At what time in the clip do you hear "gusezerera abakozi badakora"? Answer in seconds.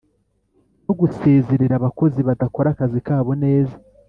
0.99-2.67